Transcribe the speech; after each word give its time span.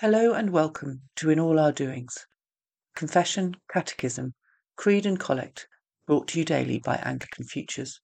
Hello 0.00 0.32
and 0.32 0.48
welcome 0.48 1.02
to 1.16 1.28
In 1.28 1.38
All 1.38 1.58
Our 1.58 1.72
Doings, 1.72 2.24
Confession, 2.96 3.56
Catechism, 3.70 4.32
Creed 4.74 5.04
and 5.04 5.20
Collect, 5.20 5.68
brought 6.06 6.26
to 6.28 6.38
you 6.38 6.44
daily 6.46 6.78
by 6.78 6.96
Anglican 6.96 7.44
Futures. 7.44 8.00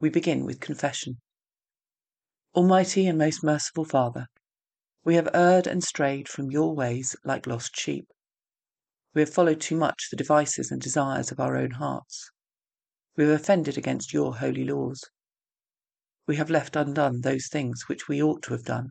We 0.00 0.10
begin 0.10 0.44
with 0.44 0.60
confession. 0.60 1.22
Almighty 2.54 3.06
and 3.06 3.16
most 3.16 3.42
merciful 3.42 3.86
Father, 3.86 4.26
we 5.02 5.14
have 5.14 5.30
erred 5.32 5.66
and 5.66 5.82
strayed 5.82 6.28
from 6.28 6.50
your 6.50 6.74
ways 6.74 7.16
like 7.24 7.46
lost 7.46 7.74
sheep. 7.74 8.08
We 9.14 9.22
have 9.22 9.32
followed 9.32 9.62
too 9.62 9.76
much 9.76 10.08
the 10.10 10.16
devices 10.16 10.70
and 10.70 10.78
desires 10.78 11.32
of 11.32 11.40
our 11.40 11.56
own 11.56 11.70
hearts. 11.70 12.30
We 13.16 13.24
have 13.24 13.32
offended 13.32 13.78
against 13.78 14.12
your 14.12 14.36
holy 14.36 14.64
laws. 14.64 15.02
We 16.26 16.36
have 16.36 16.50
left 16.50 16.76
undone 16.76 17.22
those 17.22 17.48
things 17.48 17.84
which 17.88 18.08
we 18.08 18.22
ought 18.22 18.42
to 18.42 18.52
have 18.52 18.64
done 18.66 18.90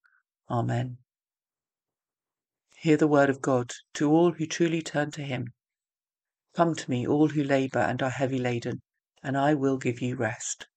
Amen. 0.51 0.97
Hear 2.75 2.97
the 2.97 3.07
word 3.07 3.29
of 3.29 3.41
God 3.41 3.71
to 3.93 4.11
all 4.11 4.33
who 4.33 4.45
truly 4.45 4.81
turn 4.81 5.09
to 5.11 5.21
him. 5.21 5.53
Come 6.53 6.75
to 6.75 6.89
me, 6.89 7.07
all 7.07 7.29
who 7.29 7.41
labour 7.41 7.79
and 7.79 8.03
are 8.03 8.09
heavy 8.09 8.37
laden, 8.37 8.81
and 9.23 9.37
I 9.37 9.53
will 9.53 9.77
give 9.77 10.01
you 10.01 10.17
rest. 10.17 10.67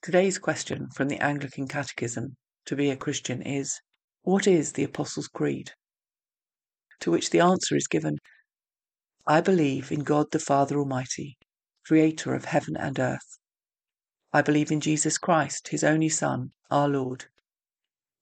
Today's 0.00 0.38
question 0.38 0.88
from 0.94 1.08
the 1.08 1.18
Anglican 1.18 1.68
Catechism 1.68 2.36
to 2.64 2.74
be 2.74 2.88
a 2.88 2.96
Christian 2.96 3.42
is 3.42 3.78
What 4.22 4.46
is 4.46 4.72
the 4.72 4.84
Apostles' 4.84 5.28
Creed? 5.28 5.72
To 7.00 7.10
which 7.10 7.28
the 7.28 7.40
answer 7.40 7.76
is 7.76 7.86
given 7.86 8.16
I 9.26 9.42
believe 9.42 9.92
in 9.92 10.04
God 10.04 10.30
the 10.30 10.38
Father 10.38 10.78
Almighty, 10.78 11.36
creator 11.84 12.32
of 12.34 12.46
heaven 12.46 12.78
and 12.78 12.98
earth 12.98 13.38
I 14.30 14.42
believe 14.42 14.70
in 14.70 14.80
Jesus 14.80 15.16
Christ, 15.16 15.68
his 15.68 15.82
only 15.82 16.10
Son, 16.10 16.52
our 16.70 16.88
Lord. 16.88 17.26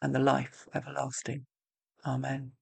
and 0.00 0.14
the 0.14 0.18
life 0.18 0.68
everlasting. 0.74 1.46
Amen. 2.06 2.52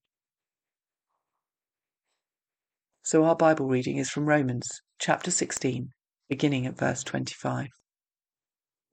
So 3.03 3.25
our 3.25 3.37
Bible 3.37 3.69
reading 3.69 3.99
is 3.99 4.11
from 4.11 4.27
Romans 4.27 4.81
chapter 4.99 5.31
16, 5.31 5.91
beginning 6.29 6.67
at 6.67 6.77
verse 6.77 7.05
25. 7.05 7.69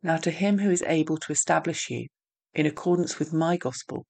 Now 0.04 0.18
to 0.18 0.30
him 0.30 0.60
who 0.60 0.70
is 0.70 0.84
able 0.86 1.18
to 1.18 1.32
establish 1.32 1.90
you, 1.90 2.08
in 2.54 2.66
accordance 2.66 3.18
with 3.18 3.34
my 3.34 3.58
gospel, 3.58 4.06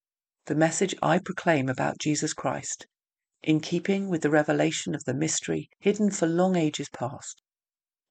the 0.48 0.56
message 0.56 0.94
I 1.02 1.20
proclaim 1.20 1.70
about 1.70 2.00
Jesus 2.00 2.34
Christ, 2.34 2.86
in 3.44 3.62
keeping 3.62 4.10
with 4.10 4.24
the 4.24 4.30
revelation 4.30 4.94
of 4.94 5.06
the 5.06 5.14
mystery 5.14 5.70
hidden 5.80 6.12
for 6.12 6.28
long 6.28 6.58
ages 6.58 6.90
past, 6.90 7.42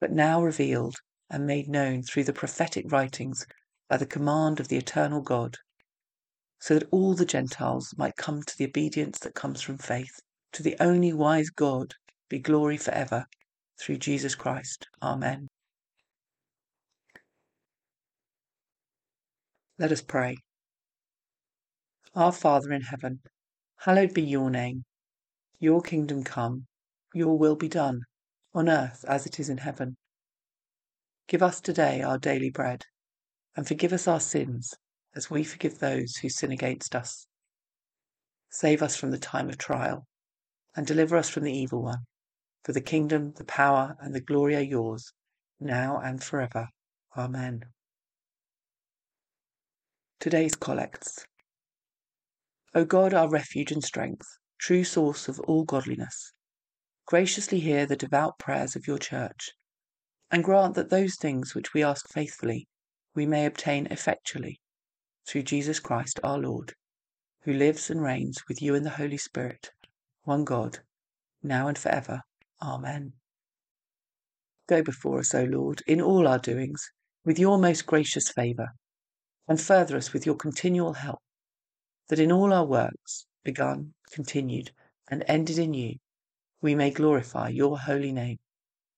but 0.00 0.12
now 0.12 0.42
revealed 0.42 0.96
and 1.28 1.46
made 1.46 1.68
known 1.68 2.02
through 2.02 2.24
the 2.24 2.32
prophetic 2.32 2.90
writings 2.90 3.46
by 3.88 3.98
the 3.98 4.06
command 4.06 4.60
of 4.60 4.68
the 4.68 4.76
eternal 4.76 5.20
God, 5.20 5.56
so 6.62 6.74
that 6.74 6.88
all 6.92 7.12
the 7.12 7.26
Gentiles 7.26 7.92
might 7.98 8.14
come 8.14 8.40
to 8.40 8.56
the 8.56 8.66
obedience 8.66 9.18
that 9.18 9.34
comes 9.34 9.60
from 9.60 9.78
faith. 9.78 10.20
To 10.52 10.62
the 10.62 10.76
only 10.78 11.12
wise 11.12 11.50
God 11.50 11.92
be 12.28 12.38
glory 12.38 12.76
for 12.76 12.92
ever, 12.92 13.26
through 13.80 13.96
Jesus 13.96 14.36
Christ. 14.36 14.86
Amen. 15.02 15.48
Let 19.76 19.90
us 19.90 20.02
pray. 20.02 20.36
Our 22.14 22.30
Father 22.30 22.70
in 22.70 22.82
heaven, 22.82 23.18
hallowed 23.80 24.14
be 24.14 24.22
your 24.22 24.48
name. 24.48 24.84
Your 25.58 25.82
kingdom 25.82 26.22
come, 26.22 26.66
your 27.12 27.36
will 27.36 27.56
be 27.56 27.68
done, 27.68 28.02
on 28.54 28.68
earth 28.68 29.04
as 29.08 29.26
it 29.26 29.40
is 29.40 29.48
in 29.48 29.58
heaven. 29.58 29.96
Give 31.26 31.42
us 31.42 31.60
today 31.60 32.02
our 32.02 32.18
daily 32.18 32.50
bread, 32.50 32.84
and 33.56 33.66
forgive 33.66 33.92
us 33.92 34.06
our 34.06 34.20
sins, 34.20 34.72
as 35.14 35.30
we 35.30 35.44
forgive 35.44 35.78
those 35.78 36.16
who 36.16 36.28
sin 36.28 36.52
against 36.52 36.94
us. 36.94 37.26
Save 38.50 38.82
us 38.82 38.96
from 38.96 39.10
the 39.10 39.18
time 39.18 39.48
of 39.48 39.58
trial, 39.58 40.06
and 40.74 40.86
deliver 40.86 41.16
us 41.16 41.28
from 41.28 41.44
the 41.44 41.52
evil 41.52 41.82
one. 41.82 42.06
For 42.64 42.72
the 42.72 42.80
kingdom, 42.80 43.32
the 43.36 43.44
power, 43.44 43.96
and 44.00 44.14
the 44.14 44.20
glory 44.20 44.56
are 44.56 44.60
yours, 44.60 45.12
now 45.58 45.98
and 45.98 46.22
forever. 46.22 46.68
Amen. 47.16 47.64
Today's 50.20 50.54
Collects. 50.54 51.26
O 52.74 52.84
God, 52.84 53.12
our 53.12 53.28
refuge 53.28 53.72
and 53.72 53.82
strength, 53.82 54.26
true 54.58 54.84
source 54.84 55.28
of 55.28 55.40
all 55.40 55.64
godliness, 55.64 56.32
graciously 57.06 57.60
hear 57.60 57.84
the 57.84 57.96
devout 57.96 58.38
prayers 58.38 58.74
of 58.76 58.86
your 58.86 58.96
church 58.96 59.50
and 60.30 60.42
grant 60.42 60.74
that 60.74 60.88
those 60.88 61.16
things 61.16 61.54
which 61.54 61.74
we 61.74 61.84
ask 61.84 62.08
faithfully 62.08 62.66
we 63.14 63.26
may 63.26 63.44
obtain 63.44 63.86
effectually 63.88 64.61
through 65.26 65.42
Jesus 65.42 65.80
Christ 65.80 66.20
our 66.22 66.38
Lord, 66.38 66.74
who 67.42 67.52
lives 67.52 67.90
and 67.90 68.02
reigns 68.02 68.38
with 68.48 68.60
you 68.60 68.74
in 68.74 68.82
the 68.82 68.90
Holy 68.90 69.16
Spirit, 69.16 69.70
one 70.24 70.44
God, 70.44 70.78
now 71.42 71.68
and 71.68 71.78
forever. 71.78 72.22
Amen. 72.60 73.12
Go 74.68 74.82
before 74.82 75.18
us, 75.18 75.34
O 75.34 75.44
Lord, 75.44 75.82
in 75.86 76.00
all 76.00 76.28
our 76.28 76.38
doings, 76.38 76.90
with 77.24 77.38
your 77.38 77.58
most 77.58 77.86
gracious 77.86 78.28
favour, 78.28 78.68
and 79.48 79.60
further 79.60 79.96
us 79.96 80.12
with 80.12 80.24
your 80.24 80.36
continual 80.36 80.92
help, 80.92 81.20
that 82.08 82.20
in 82.20 82.32
all 82.32 82.52
our 82.52 82.64
works, 82.64 83.26
begun, 83.44 83.94
continued, 84.12 84.70
and 85.10 85.24
ended 85.26 85.58
in 85.58 85.74
you, 85.74 85.96
we 86.60 86.74
may 86.74 86.90
glorify 86.90 87.48
your 87.48 87.78
holy 87.78 88.12
name, 88.12 88.38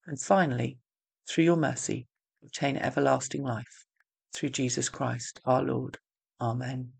and 0.06 0.20
finally, 0.20 0.78
through 1.26 1.44
your 1.44 1.56
mercy, 1.56 2.06
obtain 2.42 2.76
everlasting 2.76 3.42
life. 3.42 3.86
Through 4.34 4.50
Jesus 4.50 4.88
Christ 4.88 5.40
our 5.44 5.62
Lord. 5.62 5.96
Amen. 6.40 6.92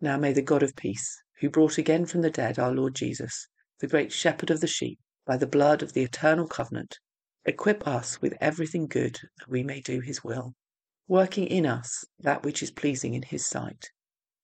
Now 0.00 0.16
may 0.16 0.32
the 0.32 0.42
God 0.42 0.62
of 0.62 0.76
peace, 0.76 1.22
who 1.40 1.48
brought 1.48 1.78
again 1.78 2.06
from 2.06 2.22
the 2.22 2.30
dead 2.30 2.58
our 2.58 2.72
Lord 2.72 2.94
Jesus, 2.94 3.48
the 3.80 3.86
great 3.86 4.12
shepherd 4.12 4.50
of 4.50 4.60
the 4.60 4.66
sheep, 4.66 4.98
by 5.26 5.36
the 5.36 5.46
blood 5.46 5.82
of 5.82 5.92
the 5.92 6.02
eternal 6.02 6.46
covenant, 6.46 6.98
equip 7.44 7.86
us 7.86 8.20
with 8.20 8.34
everything 8.40 8.86
good 8.86 9.14
that 9.38 9.48
we 9.48 9.62
may 9.62 9.80
do 9.80 10.00
his 10.00 10.22
will, 10.22 10.54
working 11.08 11.46
in 11.46 11.66
us 11.66 12.04
that 12.18 12.42
which 12.42 12.62
is 12.62 12.70
pleasing 12.70 13.14
in 13.14 13.22
his 13.22 13.46
sight, 13.46 13.90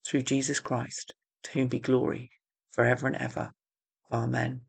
through 0.07 0.23
Jesus 0.23 0.61
Christ, 0.61 1.15
to 1.45 1.53
whom 1.53 1.69
be 1.69 1.81
glory 1.81 2.31
for 2.73 2.85
ever 2.85 3.07
and 3.07 3.17
ever. 3.17 3.53
Amen. 4.13 4.63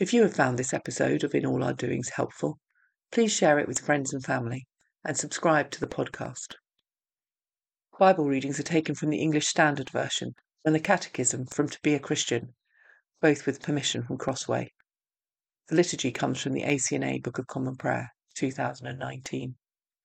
If 0.00 0.14
you 0.14 0.22
have 0.22 0.34
found 0.34 0.58
this 0.58 0.72
episode 0.72 1.24
of 1.24 1.34
In 1.34 1.44
All 1.44 1.62
Our 1.62 1.74
Doings 1.74 2.08
helpful, 2.08 2.58
please 3.12 3.34
share 3.34 3.58
it 3.58 3.68
with 3.68 3.80
friends 3.80 4.14
and 4.14 4.24
family 4.24 4.66
and 5.04 5.14
subscribe 5.14 5.70
to 5.72 5.80
the 5.80 5.86
podcast. 5.86 6.54
Bible 7.98 8.24
readings 8.24 8.58
are 8.58 8.62
taken 8.62 8.94
from 8.94 9.10
the 9.10 9.20
English 9.20 9.46
Standard 9.46 9.90
Version 9.90 10.36
and 10.64 10.74
the 10.74 10.80
Catechism 10.80 11.48
from 11.48 11.68
To 11.68 11.78
Be 11.82 11.92
a 11.92 11.98
Christian, 11.98 12.54
both 13.20 13.44
with 13.44 13.60
permission 13.60 14.02
from 14.02 14.16
Crossway. 14.16 14.72
The 15.68 15.76
liturgy 15.76 16.12
comes 16.12 16.40
from 16.40 16.54
the 16.54 16.62
ACNA 16.62 17.22
Book 17.22 17.36
of 17.36 17.46
Common 17.46 17.76
Prayer, 17.76 18.14
2019. 18.36 19.56